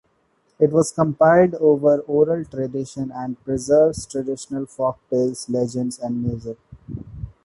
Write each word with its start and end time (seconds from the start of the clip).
It 0.57 0.71
was 0.71 0.91
compiled 0.91 1.51
from 1.51 2.03
oral 2.07 2.43
tradition 2.45 3.11
and 3.13 3.39
preserves 3.45 4.07
traditional 4.07 4.65
folk 4.65 4.97
tales, 5.11 5.47
legends 5.47 5.99
and 5.99 6.23
music. 6.23 6.57